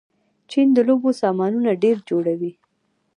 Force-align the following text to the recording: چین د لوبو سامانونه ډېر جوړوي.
چین 0.51 0.67
د 0.75 0.79
لوبو 0.87 1.09
سامانونه 1.21 1.69
ډېر 1.83 1.97
جوړوي. 2.09 2.51